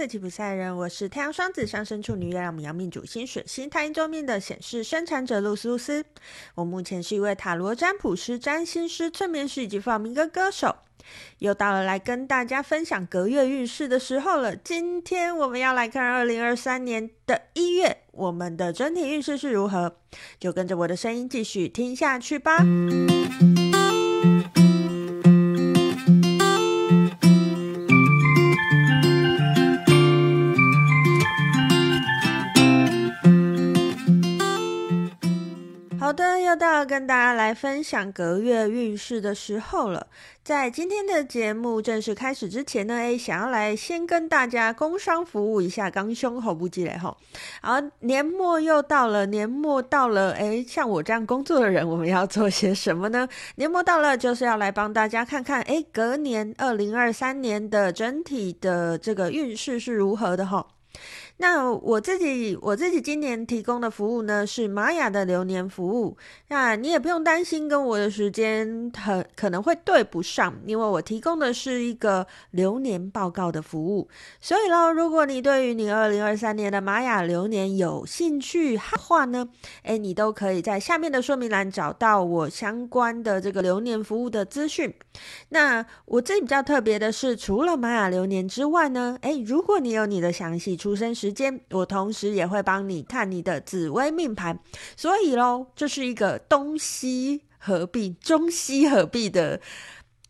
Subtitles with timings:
[0.00, 6.02] 的吉普赛人，我是太阳双子上升处女，月亮牡羊命主星水星太阴周命的显示生产者露丝露丝。
[6.54, 10.74] 我目前是一位塔罗占卜师、占星师、催眠师以及放民歌歌手。
[11.40, 14.56] 又到了来跟大家分享隔月运势的时候了。
[14.56, 19.96] 今天我们要来看二零二三年的一月，我们的整体运势是如何？
[20.38, 22.64] 就跟着我的声音继续听下去吧。
[36.00, 40.06] 好的，又到了跟大家来分享隔月运势的时候了。
[40.42, 47.14] 在今天的节目正式开始之前呢，诶，想要来先跟大家工商服务一下，刚胸口不积累吼。
[47.60, 53.28] 好，年末又到了，年末到了，诶，像我这样工作的人，我们要做些什么呢？
[53.56, 60.66] 年末到了，就是要来帮大家看看，诶，隔年二零二三年的整体的这个运势是如何的哈。
[61.42, 66.14] 那我自己我自己今年提供的服务呢，是玛雅的流年服务。
[66.48, 74.06] 那你也不用担心跟我的时间很可能会对不上，因为我提供的是一个流年报告的服务。
[74.38, 79.48] 所以咯，如果你对于你二零二三年的玛雅流年有兴趣的话呢，
[79.84, 84.92] 诶，你都可以在下面的说明栏找到我相关的这个流年服务的资讯。
[85.48, 94.58] 那我自己比较特别的是，除了玛雅流年之外呢，诶，如果你有你的详细出生时间，我同时也会帮你看你的紫微命盘，
[94.96, 99.60] 所以喽，这是一个东西合璧、中西合璧的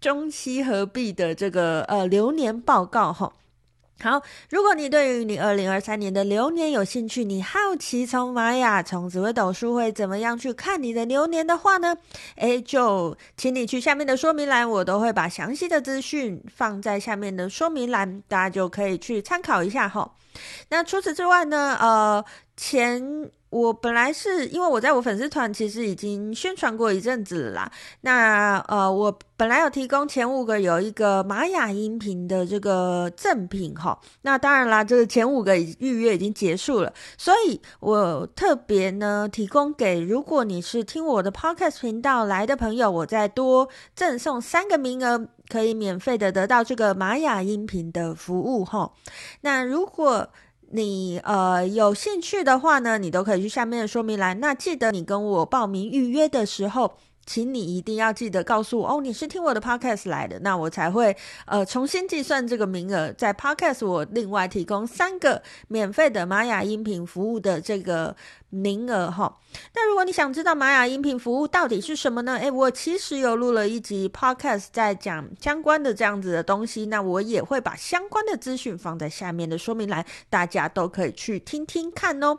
[0.00, 3.32] 中西合璧的这个呃流年报告哈。
[4.02, 11.94] 好，如果你对于你二零二三年的流年有兴趣，你好奇从玛雅、从紫微斗数会怎么样去看你的流年的话呢？
[12.36, 20.10] 诶，就请你去下面的说明栏，我都会把详细的资讯放在下面的说明栏，大家就可以去参考一下哈。
[20.68, 22.24] 那除此之外呢，呃，
[22.56, 23.30] 前。
[23.50, 27.72] 我本来是因为我在我粉丝团其实已经宣传过一阵子了啦。
[28.02, 33.98] 那呃，我本来有提供前五个有一个玛雅音频的这个赠品哈。
[34.22, 48.92] 那当然啦，这个前五个预约已经结束了，所以我特别呢提供给如果你是听我的 Podcast 频道来的朋友，我再多赠送三个名额，可以免费的得到这个玛雅音频的服务哈。
[49.40, 50.28] 那如果
[50.72, 54.38] 你呃有兴趣的话呢，你都可以去下面的说明栏。
[54.40, 56.94] 那记得你跟我报名预约的时候，
[57.30, 63.12] 请你一定要记得告诉我哦，你是听我的 podcast 来的，那我才会呃重新计算这个名额。
[63.12, 68.16] 在 podcast 我另外提供三个免费的玛雅音频服务的这个
[68.48, 69.38] 名额哈。
[69.76, 72.36] 那如果你想知道玛雅音频服务到底是什么呢？
[72.36, 82.36] 诶，我其实有录了一集 podcast 在讲相关的这样子的东西，那我也会把相关的资讯放在下面的说明栏，大家都可以去听听看哦。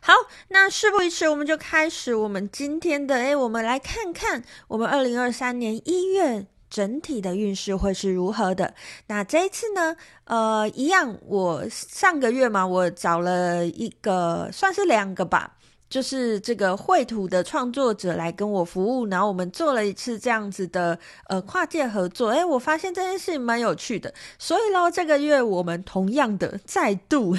[0.00, 0.14] 好，
[0.48, 3.16] 那事不宜迟，我们就开始我们今天的。
[3.16, 8.74] 诶，我们来看看我们二零二三年一月整体的运势会是如何的。
[9.08, 15.57] 那这一次呢，呃，一样，我上个月嘛，我找了一个，算是两个吧。
[15.88, 27.36] 就是这个绘图的创作者来跟我服务，然后我们做了一次这样子的呃跨界合作，诶，我发现这件事情蛮有趣的，所以喽，这个月我们同样的再度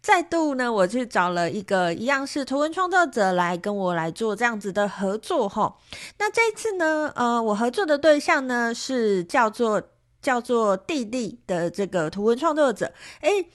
[0.00, 5.76] 再度呢，我去找了一个一样是图文创作者来跟我来做这样子的合作哈。
[6.18, 9.82] 那这一次呢，呃，我合作的对象呢是叫做
[10.22, 12.92] 叫做弟弟的这个图文创作者，
[13.22, 13.48] 诶。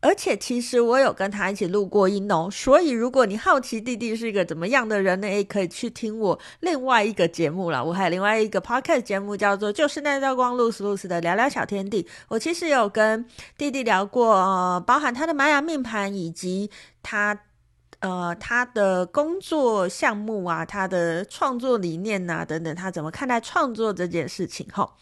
[0.00, 7.82] 而且其实我有跟他一起录过音哦，所以如果你好奇弟弟是一个怎么样的人呢，也可以去听我另外一个节目啦。
[7.82, 13.26] 我还有另外一个 podcast 节目叫做《就是那道光露丝露丝的聊聊小天地》，我其实有跟
[13.56, 16.70] 弟弟聊过，呃，包含他的玛雅命盘以及
[17.02, 17.40] 他。
[18.00, 24.64] 呃，他的工作项目啊，他的创作理念呐、等等，他怎么看待创作这件事情？
[24.72, 24.94] 哈，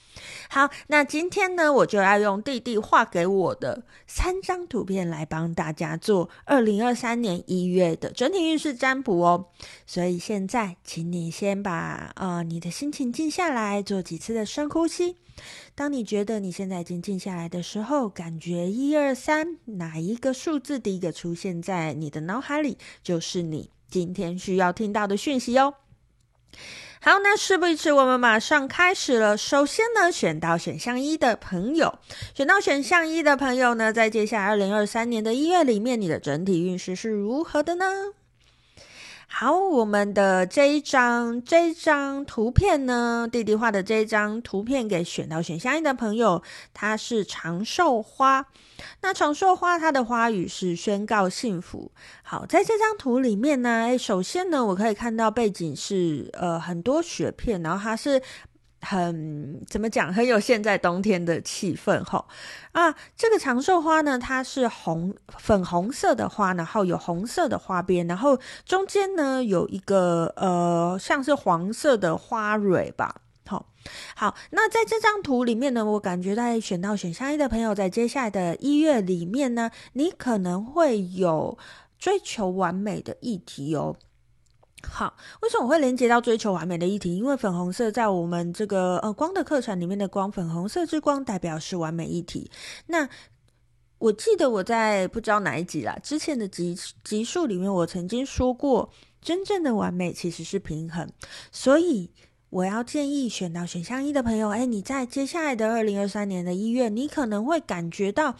[0.48, 9.46] 好，那今天呢，我就要用弟弟画给我的三张图片来帮大家做二零二三年一月的整体运势占卜哦。
[9.86, 15.16] 所以现在，请你先把呃你的心情静下来，做几次的深呼吸。
[15.74, 25.74] 当你觉得你现在已经静下来的时候，感觉一二三，哪一个数字第一个出现在你的脑海里，就是你今天需要听到的讯息哦。
[27.00, 29.36] 好，那事不宜迟，我们马上开始了。
[29.36, 31.98] 首先呢，选到选项一的朋友，
[32.34, 37.84] 选到选项一的朋友呢，在接下来二零二三年的一月里面，你的整体运势是如何的呢？
[39.28, 46.42] 好，我们的这一张这一张图片呢，弟弟画的这一张图片给选到选项一的朋友，
[46.72, 48.46] 它是长寿花。
[49.02, 51.92] 那长寿花它的花语是宣告幸福。
[52.22, 58.22] 好，在这张图里面呢，首先呢，我可以看到背景是呃很多雪片，然后它是。
[58.88, 62.24] 很怎么讲，很有现在冬天的气氛吼
[62.70, 62.94] 啊！
[63.16, 73.22] 这个长寿花呢，它是红粉红色的花，然后有红色的花边，然后中间呢有一个呃像是黄色的花蕊吧。
[73.48, 73.66] 好，
[74.14, 81.58] 好，那在这张图里面呢，我感觉在选到选项一的朋友，在接下来的一月里面呢，你可能会有
[81.98, 83.96] 追求完美的议题哦。
[84.82, 87.16] 好，为什么我会连接到追求完美的议题？
[87.16, 92.50] 因为粉红色在我们这个呃光的课程里面的光，粉红色之光代表是完美议题。
[92.86, 93.08] 那
[93.98, 98.90] 我记得我在不知道哪一集啦，之前的集集数里面，我曾经说过，
[99.20, 101.10] 真正的完美其实是平衡。
[101.50, 102.10] 所以
[102.50, 108.36] 我要建议选到选项一的朋友，哎，你在接下来的二零二三年的一月，你可能会感觉到。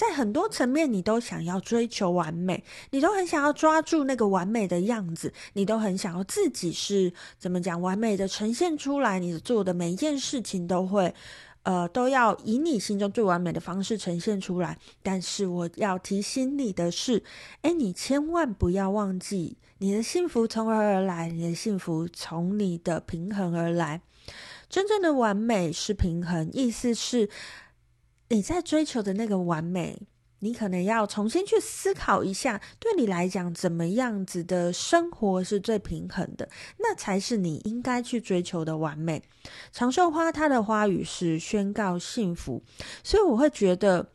[0.00, 9.18] 在很多层面，你都想要追求完美，你都很想要抓住那个完美的样子，你都很想要自己是怎么讲完美的呈现出来。
[9.18, 11.14] 你做的每一件事情都会，
[11.64, 14.78] 呃，都要以你心中最完美的方式呈现出来。
[15.02, 17.22] 但是我要提醒你的是，
[17.60, 21.28] 诶，你千万不要忘记，你的幸福从何而来？
[21.28, 24.00] 你的幸福从你的平衡而来。
[24.70, 27.28] 真正的完美是平衡，意思是。
[28.32, 29.98] 你在追求的那个完美，
[30.38, 36.48] 你可能要重新去思考一下，对你来讲，怎么样子的生活是最平衡的？
[36.78, 39.20] 那才是你应该去追求的完美。
[39.72, 42.62] 长寿花它的花语是宣告幸福，
[43.02, 44.08] 所以我会觉得，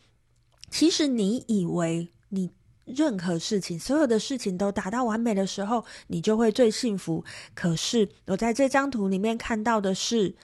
[0.72, 2.50] 其实你以为你
[2.86, 7.26] 任何事情，所有的事情都达到完美的时候，你就会最幸福。
[7.54, 10.36] 可是我在这张图里面看到的是。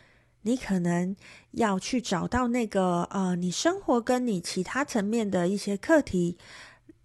[0.44, 1.16] 你可能
[1.52, 6.38] 要去找到那个呃，你生活跟你其他层面的一些课题，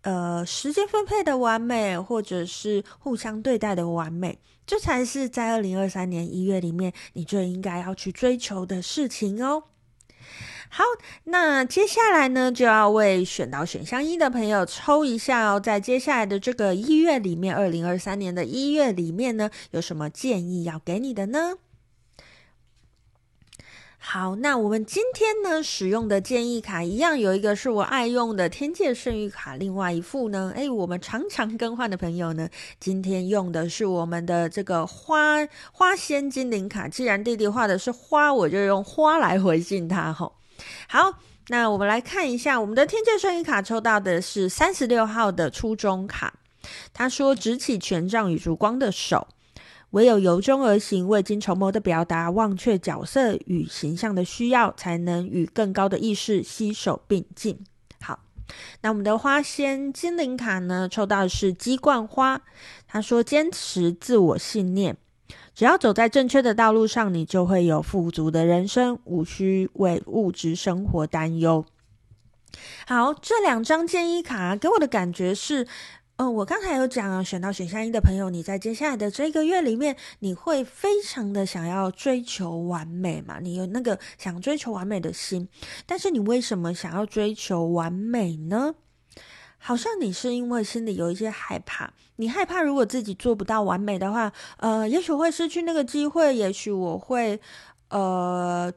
[0.03, 9.65] 呃，时间分配的完美，或者是互相对待的完美，这才是在二零二三年一月里面你最应该要去追求的事情哦。
[10.69, 10.83] 好，
[11.25, 21.55] 那接下来呢，就要为选到选项一的朋友抽一下哦，在接下来的这个一月里面，二零二三年的一月里面呢，有什么建议要给你的呢？
[24.09, 32.49] 好，那我们今天呢，使用的建议卡一样，有一个是我爱用的天界圣域卡，另外一副呢，诶，我们常常更换的朋友呢，
[32.79, 36.87] 今天用的是我们的这个花花仙精灵卡。
[36.87, 40.37] 既然弟弟画的是花，我就用花来回信他吼。
[40.87, 41.15] 好，
[41.49, 46.35] 那我们来看一下，我们的天界圣域卡抽到的是三十六号的初衷卡，
[46.95, 49.27] 他说：“执起权杖与烛光的手。”
[49.97, 57.65] 唯有由衷而行，未经筹谋的表达，忘却角色与形象的需要，才能与更高的意识携手并进。
[58.03, 58.21] 好，
[58.83, 60.87] 那我们的花仙精灵卡呢？
[60.87, 62.43] 抽到的是鸡冠花。
[62.87, 64.99] 他说：“坚持自我信念，
[65.55, 71.65] 只要走在正确的道路上，你就会有富足的人生，无需为物质生活担忧。”
[72.87, 75.67] 好，这两张建议卡给我的感觉是。
[76.19, 83.39] 嗯，我刚才有讲啊，选到选项一的朋友，你在接下来的这个月里面，你会非常的想要追求完美嘛？
[83.39, 85.47] 你有那个想追求完美的心，
[85.85, 88.77] 但是你为什么想要追求完美呢？
[89.59, 97.39] 好像你是因为心里有一些害怕，你害怕如果自己做不到完美的话，呃，也许会失去那个机会，也许我会
[97.91, 98.73] 呃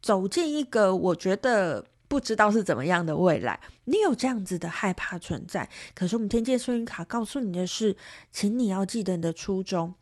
[0.00, 1.84] 走进一个我觉得。
[2.10, 5.68] 不知道是怎么样的未来，你有这样子的害怕存在。
[5.94, 7.96] 可是我们天界幸运卡告诉你的是，
[8.32, 9.94] 请你要记得你的初衷，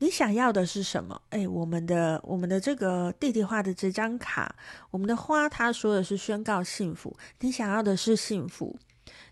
[0.00, 1.22] 你想要的是什么？
[1.30, 4.54] 诶，我们的我们的这个弟弟画的这张卡，
[4.90, 8.78] 我们的花，他说的是宣告幸福，你想要的是幸福。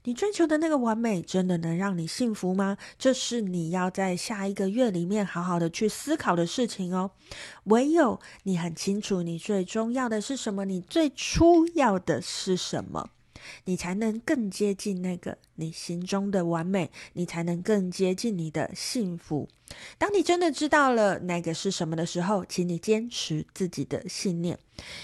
[0.07, 2.77] 你追求的那个完美，真的能让你幸福吗？
[2.99, 7.11] 这是你要在下一个月里面好好的去思考的事情哦。
[7.65, 13.09] 唯有你很清楚你最终要的是什么，你最初要的是什么，
[13.65, 19.49] 你才能更接近那个你心中的完美，你才能更接近你的幸福。
[19.97, 24.59] 当你真的知道了那个是什么的时候，请你坚持自己的信念，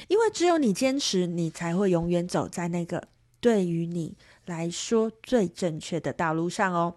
[0.08, 3.08] 因为只有你坚持，你才会永远走在那个
[3.40, 4.14] 对于你。
[4.50, 6.94] 来说最正确的道路上哦。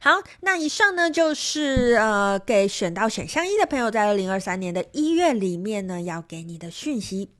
[0.00, 7.30] 好，那以上呢就是呃给选到选项一的朋友，在二零二三年的一月里面呢要给你的讯息。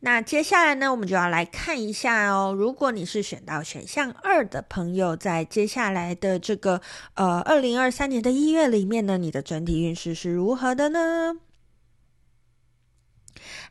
[0.00, 2.54] 那接下来呢，我们就要来看一下哦。
[2.54, 6.82] 如果你是选到选项二的朋友，在接下来的这个
[7.14, 11.36] 呃二零二三年的一月里面呢，你的整体运势是如何的呢？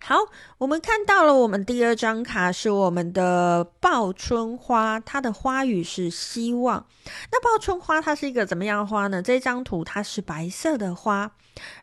[0.02, 0.16] 好，
[0.58, 6.86] 我们看到了我们第二张卡是我们的报春花，它的花语是希望。
[7.32, 9.22] 那报春花它是一个怎么样花呢？
[9.22, 11.32] 这张图它是白色的花，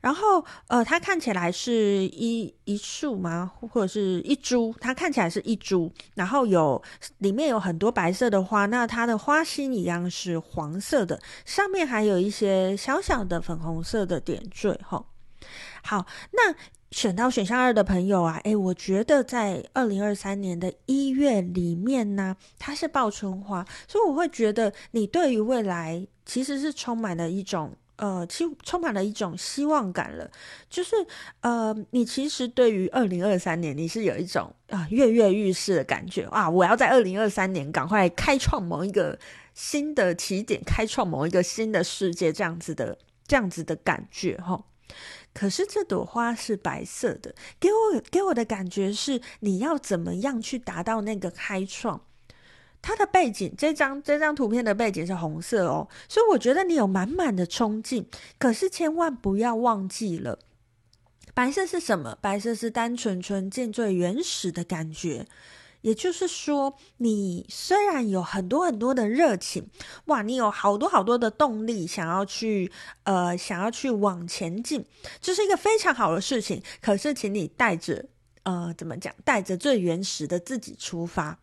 [0.00, 3.50] 然后呃，它看起来是一一束吗？
[3.72, 4.74] 或者是一株？
[4.80, 6.82] 它看起来是一株，然后有
[7.18, 14.78] 里面有很多白色的花，那它的花心一样是黄色的，上面还有一些小小的粉红色的点缀。
[14.84, 15.04] 哈，
[15.82, 16.54] 好，那。
[16.90, 30.28] 选到选项二的朋友啊，诶，我觉得在二零二三年的一月里面呢，它是报春花，所以我会觉得你对于未来其实是充满了一种呃，其充满了一种希望感了。
[30.68, 30.96] 就是
[31.42, 39.16] 呃，你其实对于二零二三年你是有一种啊跃跃欲试的感觉啊，我要在二零二三年赶快开创某一个
[39.54, 44.64] 新的起点，开创某一个新的世界，这样子的这样子的感觉哈。
[45.32, 52.00] 可是这朵花是白色的，给我给我的感觉是你要怎么样去达到那个开创？
[52.82, 58.08] 它的背景，这张这张图片的背景是红色哦，所以我觉得你有满满的冲劲。
[58.38, 60.38] 可是千万不要忘记了，
[61.34, 62.16] 白色是什么？
[62.20, 65.26] 白色是单纯纯净、最原始的感觉。
[65.82, 69.68] 也就是说，你虽然有很多很多的热情，
[70.06, 72.70] 哇，你有好多好多的动力，想要去
[73.04, 74.84] 呃，想要去往前进，
[75.20, 76.62] 这是一个非常好的事情。
[76.80, 78.06] 可是，请你带着
[78.42, 79.14] 呃，怎么讲？
[79.24, 81.38] 带着最原始的自己出发。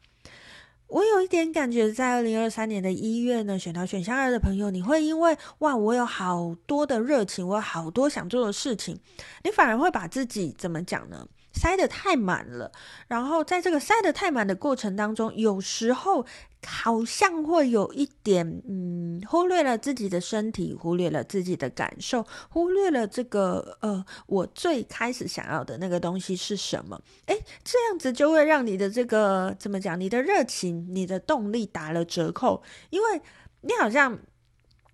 [0.87, 8.97] 我有一点感觉，在二零二三年的一月呢，选到选项二的朋友，你会因为哇，我有好多的热情，我有好多想做的事情，
[9.43, 11.27] 你反而会把自己怎么讲呢？
[11.59, 12.71] 塞得太满了，
[13.07, 16.25] 然后在这个塞得太满的过程当中，有时候
[16.65, 27.01] 好像会有一点，嗯，忽略了自己的身体，忽略了自己的感受，忽略了这个，呃，我最开始想要的那个东西是什么？
[27.25, 29.99] 诶，这样子就会让你的这个怎么讲？
[29.99, 32.61] 你的热情、你的动力打了折扣，
[32.91, 33.21] 因为
[33.61, 34.19] 你好像。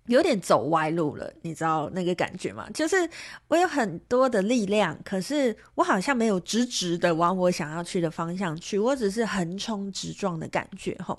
[0.06, 2.68] 有点走歪路了，你知道那个感觉吗？
[2.74, 3.08] 就是
[3.48, 11.16] 我有很多的力量，可是我好像没有直直的往我想要去的方向去，我只是横冲直撞的感觉齁。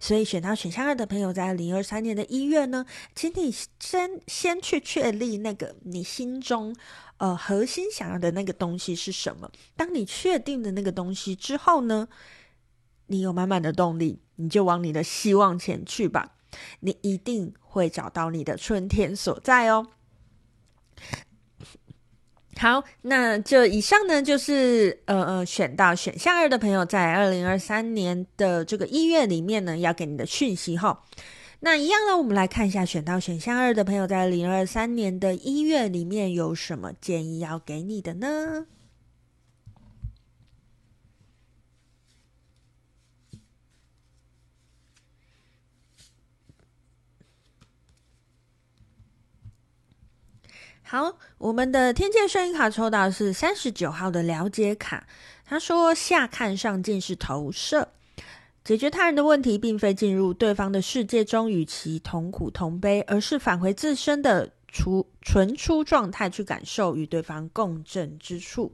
[0.00, 6.74] 所以选到选项二的朋友，在二零二三年的一月呢，请你先先去确立那个你心中
[7.18, 9.50] 呃核心想要的那个东西是什么。
[9.76, 12.08] 当你确定的那个东西之后呢，
[13.08, 16.36] 你有满满的动力，你就往你的希望前去吧。
[16.80, 19.86] 你一定会找到你的春天所在哦。
[22.58, 31.02] 好，那这以上呢，就是呃呃，选到选项二的朋友，在二零二三年的这个一月里面呢，要给你的讯息哈。
[31.60, 38.66] 那一样呢，我们来看一下选到选项二的朋友，在二零二三年的一月里面有什么建议要给你的呢？
[50.84, 55.06] 好，我们的天界圣諭卡抽到的是三十九号的了解卡。
[55.44, 57.88] 他说：“下看上镜是投射，
[58.62, 68.72] 解决他人的问题，并非进入对方的世界中与其同苦同悲，而是返回自身的出纯出状态去感受与对方共振之处。”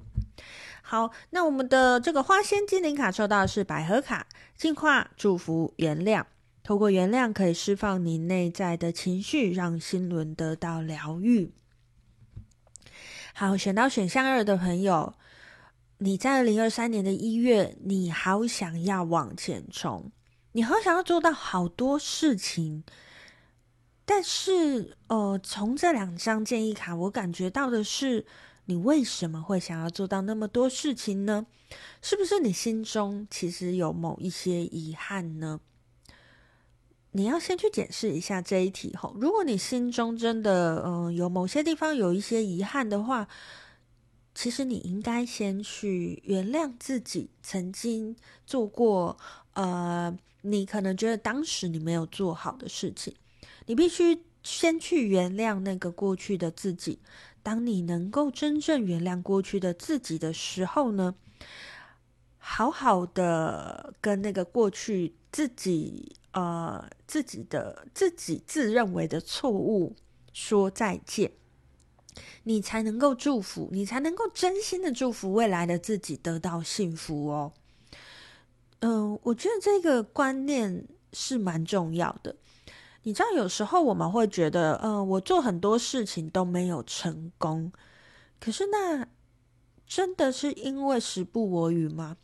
[0.82, 6.24] 好，那我们的这个花仙精灵卡抽到的是百合卡，净化、祝福、原谅。
[6.64, 11.52] 透过原谅，可以释放你内在的情绪，让心轮得到疗愈。
[13.40, 15.14] 好，选到选项二的朋友，
[15.98, 20.10] 你在二零二三年的一月，你好想要往前冲，
[20.50, 22.82] 你好想要做到好多事情，
[24.04, 28.26] 但是，呃，从这两张建议卡，我感觉到的是，
[28.64, 31.46] 你为什么会想要做到那么多事情呢？
[32.02, 35.60] 是不是你心中其实有某一些遗憾呢？
[37.12, 43.26] 你要先去检视一下这一题后，如果你心中真的嗯、有某些地方有一些遗憾的话，
[44.34, 48.14] 其实你应该先去原谅自己曾经
[48.46, 49.16] 做过
[49.54, 53.14] 呃你可能觉得当时你没有做好的事情，
[53.66, 56.98] 你必须先去原谅那个过去的自己。
[57.42, 61.14] 当你能够真正原谅过去的自己的时候呢，
[62.36, 66.12] 好好的跟那个过去自己。
[66.38, 69.96] 呃，自己的自己自认为的错误
[70.32, 71.32] 说再见，
[72.44, 77.52] 你才能够祝福，你才能够真心的祝福未来的自己得到幸福哦。
[78.78, 82.36] 嗯、我觉得这个观念是蛮重要的。
[83.02, 87.72] 你知道，有时候我们会觉得，嗯、我做很多事情都没有成功，
[88.38, 89.08] 可是那
[89.86, 92.16] 真的是因为时不我与吗？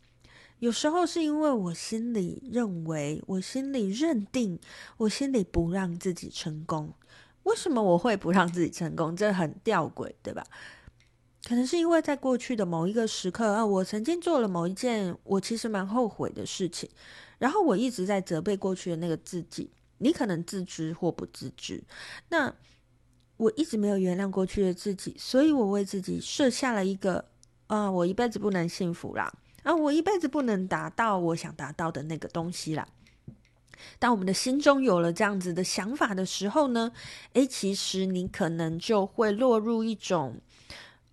[0.65, 4.59] 有时候是因为我心里认为，我心里认定，
[4.97, 6.91] 我心里不让自己成功。
[7.43, 9.15] 为什么我会不让自己成功？
[9.15, 10.43] 这很吊诡，对吧？
[11.47, 16.89] 可能是因为在过去的某一个时刻啊，我曾经做了某一件我其实蛮后悔的事情，
[17.37, 19.69] 然后我一直在责备过去的那个自己。
[19.99, 21.83] 你可能自知或不自知，
[22.29, 22.51] 那
[23.37, 27.23] 我一直没有原谅过去的自己，所以我为自己设下了一个
[27.67, 29.31] 啊，我一辈子不能幸福啦，
[29.65, 32.87] 啊，我一辈子不能达到我想达到的那个东西啦。
[33.97, 36.91] 当我们的心中有了这样子的想法的时候呢，
[37.33, 40.39] 诶，其实你可能就会落入一种，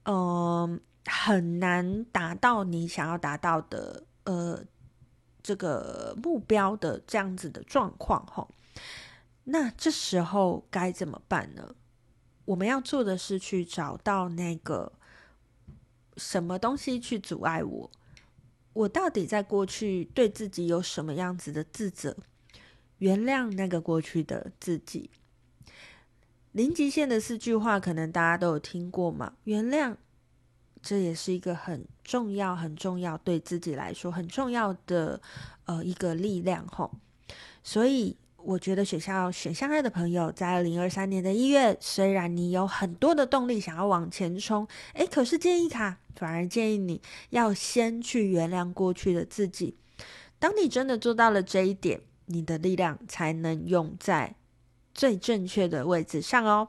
[0.05, 4.63] 嗯、很难达到你想要达到的呃
[5.43, 8.47] 这个目标的这样子的状况哈。
[9.45, 11.75] 那这时候该怎么办呢？
[12.45, 14.93] 我们要做的是去找到那个
[16.19, 17.91] 什么东西去阻碍我。
[18.73, 22.17] 我到底在过去对自己有什么样子的自责？
[22.99, 25.11] 原谅那个过去的自己。
[26.53, 29.35] 零极限的四句话，可能大家都有听过嘛？
[29.45, 29.97] 原谅，
[30.83, 35.21] 这也是一个很重要、很重要，对自己来说很重要的
[35.65, 36.91] 呃一个力量吼。
[37.63, 38.17] 所以。
[38.45, 49.77] 我觉得学校选相爱的朋友，在二零二三年的一月，虽然你有很多的动力想要往前冲，诶，可是建议卡反而建议你要先去原谅过去的自己。
[50.39, 54.37] 当你真的做到了这一点，你的力量才能用在
[54.95, 56.69] 最正确的位置上哦。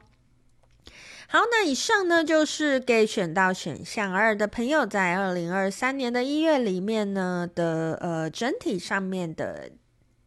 [1.27, 9.71] 好，那以上呢，就是给选到选项二的朋友，在二零二三年的一月里面呢的呃整体上面的。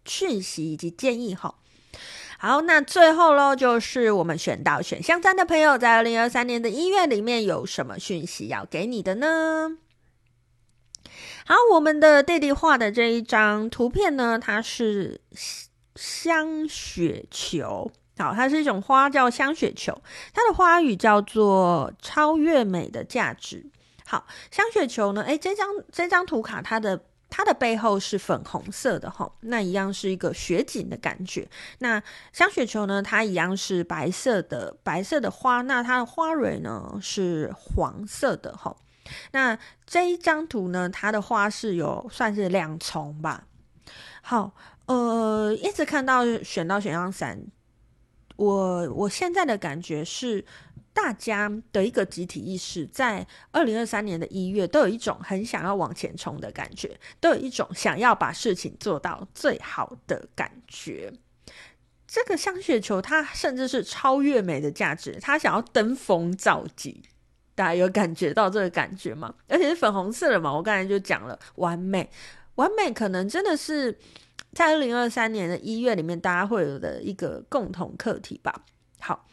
[0.08, 1.52] 讯息以及建议哈，
[2.38, 9.78] 好，那最后喽，就是我们选到选项三的朋友，在二零二三年的一月里面有什么讯息要给你的呢？
[11.46, 15.22] 好，我们的弟弟画的这一张图片呢，它是
[15.94, 20.02] 香雪球，好，它是一种花，叫香雪球，
[20.34, 23.64] 它的花语叫做超越美的价值。
[24.04, 27.00] 好，香雪球呢，诶，这张这张图卡它的。
[27.28, 31.48] 它的背后是粉红色的哈，那一样是一个雪景的感觉。
[31.80, 35.60] 那香雪球呢，它一样是白色的，白色的花。
[35.62, 38.76] 那它的花蕊呢是黄色的哈。
[39.32, 43.46] 那这一张图呢，它的花是有算是两重吧。
[44.22, 44.54] 好，
[44.86, 47.44] 呃，一直看到选到选项三，
[48.36, 50.44] 我我现在的感觉是。
[50.96, 61.12] 大家的一个集体意识，在二零二三年的一月，都有一种很想要往前冲的感觉，都有一种想要把事情做到最好的感觉。
[62.06, 67.02] 这个香雪球，它甚至是超越美的价值，它想要登峰造极。
[67.54, 69.34] 大家有感觉到这个感觉吗？
[69.48, 72.08] 而且是粉红色的嘛，我刚才就讲了，完美，
[72.54, 73.98] 完美，可能真的是
[74.54, 78.64] 在二零二三年的一月里面，大家会有的一个共同课题吧。
[78.98, 79.26] 好。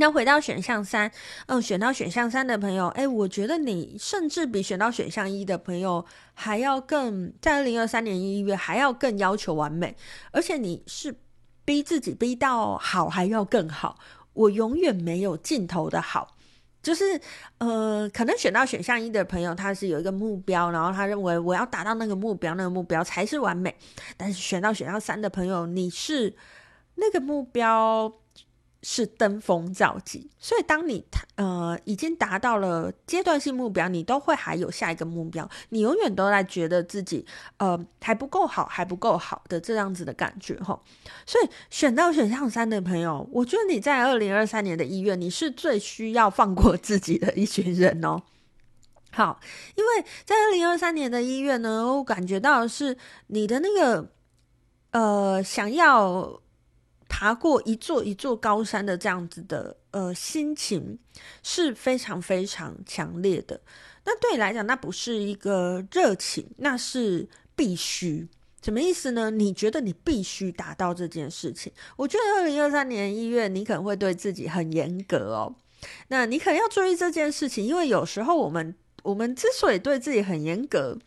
[0.00, 1.10] 那回到选项三，
[1.46, 9.96] 嗯，选到选项三的朋友，哎，我觉得你甚至比选到选项一的朋友还要更，在二零二三年一月还要更要求完美，
[10.30, 11.12] 而且你是
[11.64, 13.98] 逼自己逼到好还要更好，
[14.34, 16.36] 我永远没有尽头的好，
[16.80, 17.20] 就是
[17.58, 23.74] 呃，可能选到选项一的朋友他是有一个目标，然后他认为我要达到那个目标，那个目标才是完美，
[24.16, 26.36] 但是选到选项三的朋友，你是
[26.94, 28.20] 那个目标。
[28.80, 40.78] 是登峰造极，所以当你呃已经达到了阶段性目标，你都会还有下一个目标，你永远都在觉得自己呃还不够好，还不够好的这样子的感觉齁。
[41.26, 48.22] 所以选到选项三的朋友，我觉得你在二零二三年的一月，你是最需要放过自己的一群人哦。
[49.10, 49.40] 好，
[49.74, 54.12] 因为在二零二三年的一月呢，我感觉到是你的那个
[54.92, 56.40] 呃想要。
[57.08, 60.98] 爬过一座一座高山的这样子的呃心情
[61.42, 63.60] 是非常非常强烈的。
[64.04, 68.28] 那对你来讲，那不是一个热情，那是必须。
[68.62, 69.30] 什么意思呢？
[69.30, 71.72] 你觉得你必须达到这件事情？
[71.96, 75.54] 我觉得二零二三年一月，你可能会对自己很严格哦。
[76.08, 80.98] 那你可能要注意这件事情，因为有时候我们我们之所以对自己很严格。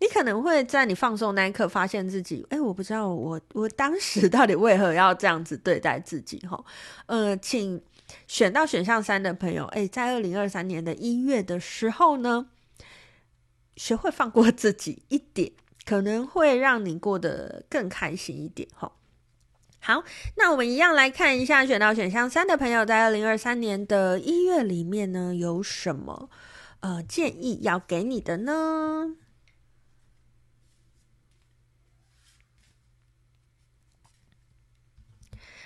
[0.00, 6.64] 你可能会在你放松那一刻，发现自己，哎，我不知道我我当时 到底为何要这样子对待自己哈。
[7.04, 7.82] 呃，请
[8.26, 12.46] 选到选项三的朋友，哎，在二零二三年的一月的时候呢，
[13.76, 15.52] 学会放过自己一点，
[15.84, 18.92] 可能会让你过得更开心一点哈。
[19.80, 20.02] 好，
[20.36, 26.30] 那我们一样来看一下选到选项三的朋友，在二零二三年的一月里面呢，有什么
[26.80, 29.16] 呃建议要给你的呢？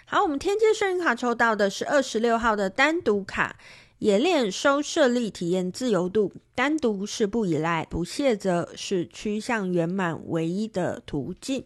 [0.07, 3.57] 好，我们天机幸运卡抽到的是二十六号的单独卡，
[4.01, 6.33] 冶炼收摄力，体验自由度。
[6.55, 11.65] 单独是不依赖，不卸责是趋向圆满唯一的途径。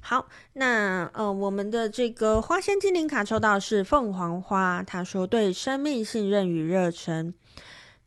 [0.00, 7.34] 好，那呃，我们的这个花仙精灵卡抽到是凤凰花，他说对生命信任与热忱。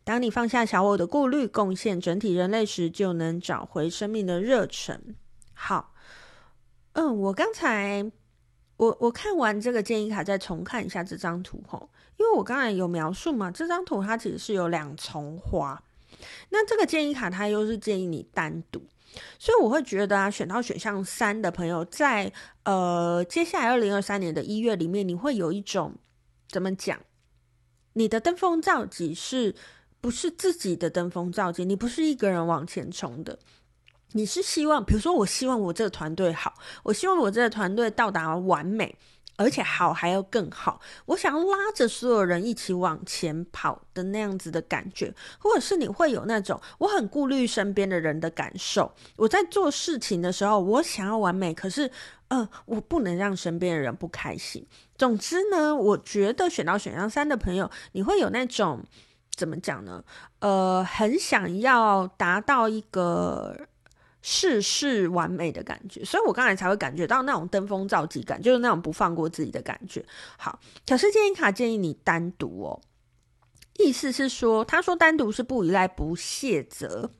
[0.03, 5.15] 当你放下小我的顾虑，贡献整体人类时，就能找回生命的热忱。
[5.53, 5.93] 好，
[6.93, 8.11] 嗯，我刚才
[8.77, 15.81] 我我看完这个建议卡，再重看一下这张图吼，因为我刚才有描述嘛，这张图它其实是有两重花，
[16.49, 18.81] 那这个建议卡它又是建议你单独。
[19.39, 22.33] 所以我会觉得啊，选到选项三的朋友在，在
[22.63, 25.95] 呃接下来二零二三年的一月里面，你会有一种
[26.49, 26.99] 怎么讲？
[27.93, 29.55] 你的登峰造极是
[30.01, 31.63] 不是自己的登峰造极？
[31.63, 33.39] 你不是一个人往前冲的，
[34.15, 38.97] 你是希望，比如说，我希望我这个团队好，我希望我这个团队到达完美。
[39.37, 51.91] 而且好还要更好，我想要拉着所有人一起往前跑的那样子的感觉，或者是你会有那种我很顾虑身边的人的感受，我在做事情的时候，我想要完美，可是
[52.29, 54.65] 呃，我不能让身边的人不开心。
[54.97, 58.85] 总之呢，我觉得选到选项三的朋友，你会有那种
[59.35, 60.01] 怎么讲呢？
[60.39, 63.67] 呃，很想要达到一个。
[64.27, 70.03] 事事完美的感觉，所以我刚才才会感觉到那种登峰造极感，就是那种不放过自己的感觉。
[70.35, 72.81] 好，可是建议卡建议你单独哦，
[73.77, 77.11] 意思是说，他说单独是不依赖、不卸责，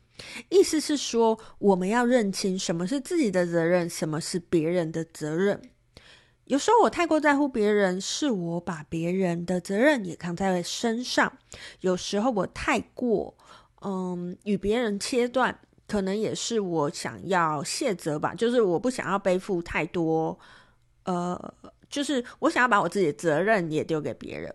[0.49, 5.61] 意思是说我们要认清什么是自己的责任，什么是别人的责任。
[6.45, 11.31] 有时候我太过在乎别人，是我把别人的责任也扛在身上。
[11.81, 13.37] 有时候我太过
[13.81, 15.59] 嗯与别人切断。
[15.87, 20.39] 可能也是我想要卸责吧，就是我不想要背负太多，
[21.03, 21.53] 呃，
[21.89, 24.53] 就是我想要把我自己的责任也丢给别人。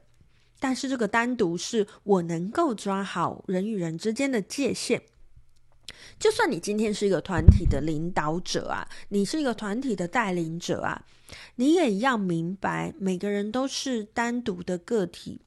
[0.59, 5.03] 但是这个单独是我能够抓好人与人之间的界限。
[6.19, 11.05] 就算你今天是一个团体的领导者啊，你是一个团体的带领者啊，
[11.57, 15.41] 你也要明白，每个人都是单独的个体。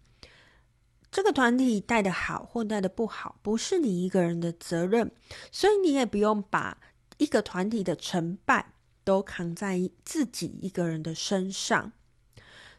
[1.14, 5.12] 这个团体带的好或带的不好，不是你一个人的责任，
[5.52, 6.80] 所以你也不用把
[7.20, 8.74] 一个团体的成败
[9.04, 11.92] 都扛在自己一个人的身上。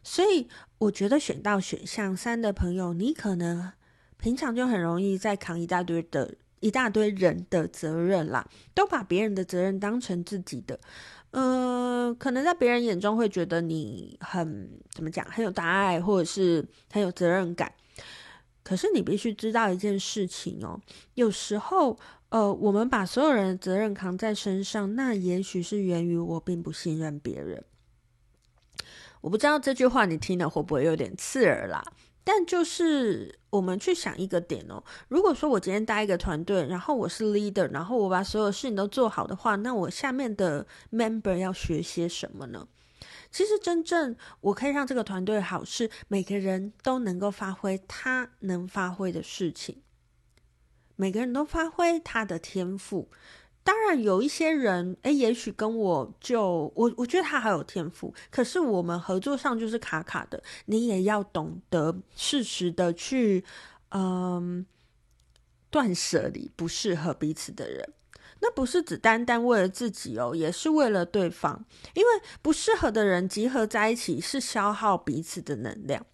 [0.03, 3.71] 所以，我觉得选到选项三的朋友，你可能
[4.17, 8.45] 平常就很容易在扛一大堆的一大堆人的责任啦，
[8.75, 10.81] 都把别人的责任当成自己的。
[11.31, 17.73] 嗯、呃，可能在别人眼中会觉得你很怎么讲，很有大爱，或者是很有责任感。
[18.65, 20.81] 可是你必须知道一件事情哦，
[21.15, 21.97] 有时候，
[22.31, 27.63] 呃，我们把所有人的责任扛在身上，那也许是源于我并不信任别人。
[29.21, 31.85] 我不知道这句话你听了会不会有点刺耳啦？
[32.27, 42.67] 但就是我们去想一个点哦，如果说我今天带一个团队，然后我是 leader，然后我把所有事情都做好的话，那我下面的 member 要学些什么呢？
[43.35, 49.83] 其实，真正我可以让这个团队好，是每个人都能够发挥他能发挥的事情，
[50.95, 53.11] 每个人都发挥他的天赋。
[53.65, 60.41] 当然，有一些人，诶，也许跟我就我，我觉得他还有天赋，可是我们合作上就是卡卡的。
[60.67, 63.45] 你也要懂得适时的去，
[63.89, 64.65] 嗯，
[65.71, 67.95] 断舍离不适合彼此的人。
[68.47, 71.65] 那不是只单单为了自己哦，也是为了对方。
[71.95, 72.09] 因为
[72.43, 76.05] 不适合的人集合在一起是消耗彼此的能量。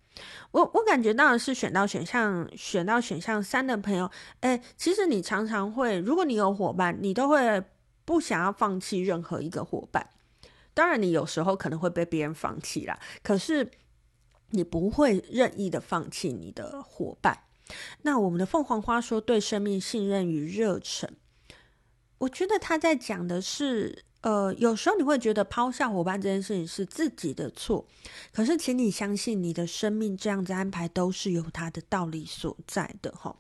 [0.52, 4.08] 我我感觉到的是选到选项选到选项三的朋友，
[4.42, 7.60] 诶，其实你常常会，如果你有伙伴，你都会
[8.04, 10.10] 不想要放弃任何一个伙伴。
[10.72, 13.68] 当然，你有时候可能会被别人放弃啦，可是
[14.50, 17.44] 你不会任意的放弃你的伙伴。
[18.02, 21.12] 那我们的凤凰花说，对生命信任与热忱。
[22.20, 27.86] 我觉得他在讲的是，呃，有时候你会觉得抛下伙伴这件事情是自己的错，
[28.30, 33.34] 可是请你相信，你的生命这样子安排都是有它的道理所在的哈。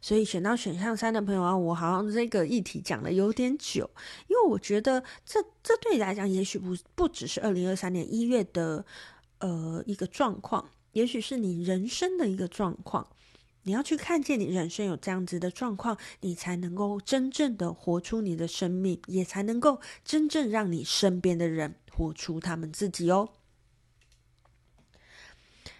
[0.00, 3.88] 所以选到选项三的朋友啊，我好像这个议题讲的有点久，
[4.26, 8.84] 因为我觉得这这对你来讲，也许不不只是二零二三年一月的
[9.38, 13.06] 呃一个状况，也许是你人生的一个状况。
[13.64, 23.28] 你要去看见你人生有这样子的状况，你才能够真正的活出你的生命，也才能够真正让你身边的人活出他们自己哦。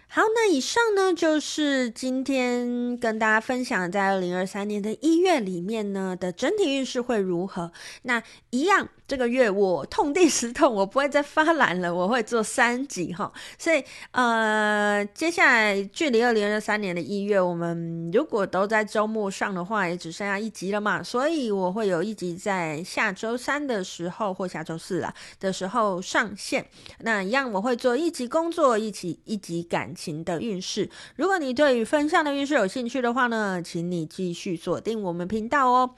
[0.07, 7.71] 好，那以上呢，就是今天跟大家分享在二零二三年的一月里面呢的整体运势会如何。
[8.03, 8.89] 那一样。
[9.11, 13.29] 这个月我痛定思痛，我不会再发懒了，我会做三集哈。
[13.59, 21.03] 所以呃，接下来距离二零二三年的一月，我们如果都在周末上的话，也只剩下一集了嘛。
[21.03, 26.65] 所以我会有一集在下周三的时候或下周四啊的时候上线。
[26.99, 30.89] 那一样我会做一集工作，一集一集感情的运势。
[31.17, 35.95] 如果你对于分项的运势有兴趣的话呢，请你继续锁定我们频道哦。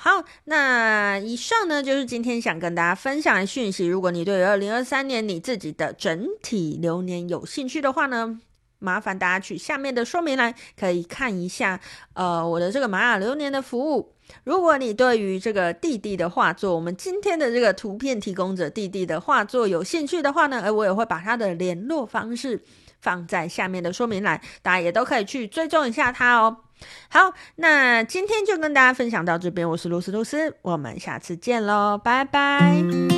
[0.00, 3.84] 好，那以上呢，就是今天想跟大家分享的讯息。
[3.84, 8.38] 如果你对二零二三年你自己的整体流年有兴趣的话呢，
[8.78, 11.80] 麻烦大家去下面的说明栏可以看一下，
[12.12, 14.14] 呃，我的这个玛雅流年的服务。
[14.44, 22.62] 如果你对于这个弟弟的画作，我们今天的这个图片提供者弟弟的画作有兴趣的话呢，呃，我也会把他的联络方式
[23.00, 26.58] 放在下面的说明栏，大家也都可以去追踪一下它哦。
[27.08, 33.17] 好，那今天就跟大家分享到这边，我是露丝露丝，我们下次见喽，拜拜。